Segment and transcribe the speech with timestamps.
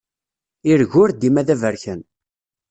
[0.69, 2.01] Ireg ur dima d aberkan.